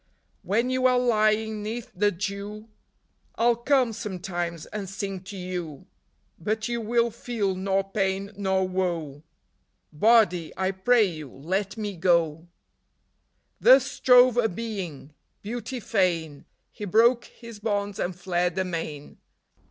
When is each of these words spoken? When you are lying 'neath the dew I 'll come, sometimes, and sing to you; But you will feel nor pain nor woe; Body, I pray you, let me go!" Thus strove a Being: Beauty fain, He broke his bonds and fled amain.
When 0.41 0.71
you 0.71 0.87
are 0.87 0.97
lying 0.97 1.61
'neath 1.61 1.91
the 1.93 2.09
dew 2.09 2.69
I 3.35 3.43
'll 3.49 3.55
come, 3.55 3.93
sometimes, 3.93 4.65
and 4.65 4.89
sing 4.89 5.19
to 5.25 5.37
you; 5.37 5.85
But 6.39 6.67
you 6.67 6.81
will 6.81 7.11
feel 7.11 7.53
nor 7.53 7.83
pain 7.83 8.31
nor 8.35 8.67
woe; 8.67 9.21
Body, 9.93 10.53
I 10.57 10.71
pray 10.71 11.03
you, 11.03 11.29
let 11.29 11.77
me 11.77 11.95
go!" 11.95 12.47
Thus 13.61 13.85
strove 13.85 14.37
a 14.37 14.49
Being: 14.49 15.13
Beauty 15.43 15.79
fain, 15.79 16.45
He 16.71 16.85
broke 16.85 17.25
his 17.25 17.59
bonds 17.59 17.99
and 17.99 18.15
fled 18.15 18.57
amain. 18.57 19.19